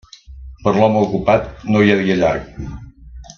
[0.63, 1.45] Per l'home ocupat,
[1.75, 2.51] no hi ha dia llarg.